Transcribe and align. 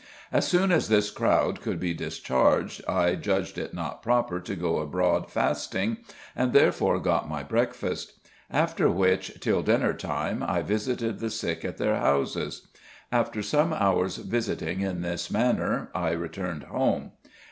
As 0.31 0.47
soon 0.47 0.71
as 0.71 0.87
this 0.89 1.11
crowd 1.11 1.61
could 1.61 1.79
be 1.79 1.93
discharged, 1.93 2.83
I 2.87 3.13
judged 3.13 3.59
it 3.59 3.71
not 3.71 4.01
proper 4.01 4.39
to 4.39 4.55
go 4.55 4.79
abroad 4.79 5.29
fasting, 5.31 5.97
and 6.35 6.53
therefore 6.53 6.99
got 6.99 7.29
my 7.29 7.43
breakfast. 7.43 8.13
After 8.49 8.89
which, 8.89 9.37
till 9.41 9.61
dinner 9.61 9.93
time, 9.93 10.41
I 10.41 10.63
visited 10.63 11.19
the 11.19 11.29
sick 11.29 11.63
at 11.63 11.77
their 11.77 11.97
houses.... 11.99 12.67
After 13.11 13.43
some 13.43 13.73
hours 13.73 14.17
visiting 14.17 14.81
in 14.81 15.01
this 15.03 15.29
manner 15.29 15.91
I 15.93 16.13
returned 16.13 16.63
home. 16.63 17.11